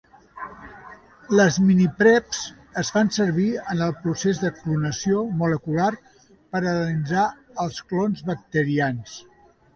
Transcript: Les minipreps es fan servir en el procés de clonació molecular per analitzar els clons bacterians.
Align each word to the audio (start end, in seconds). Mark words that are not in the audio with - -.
Les 1.39 1.59
minipreps 1.65 2.39
es 2.83 2.89
fan 2.95 3.11
servir 3.17 3.45
en 3.75 3.83
el 3.89 3.93
procés 4.07 4.41
de 4.45 4.51
clonació 4.63 5.21
molecular 5.43 5.91
per 6.33 6.61
analitzar 6.63 7.29
els 7.67 7.81
clons 7.93 8.27
bacterians. 8.33 9.17